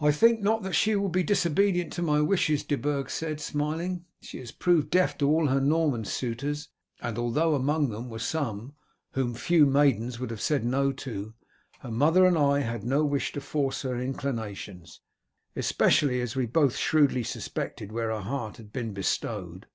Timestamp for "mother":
11.92-12.26